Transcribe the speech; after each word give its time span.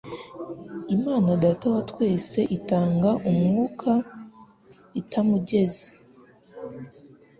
«Imana 0.95 1.29
Data 1.43 1.65
wa 1.73 1.81
twese 1.89 2.39
itanga 2.57 3.09
Umwuka 3.29 3.91
itamugeze.» 5.01 5.85